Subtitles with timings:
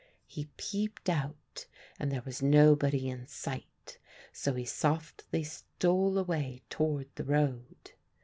[0.25, 1.67] He peeped out
[1.99, 3.99] and there was nobody in sight,
[4.33, 7.91] so he softly stole away toward the road.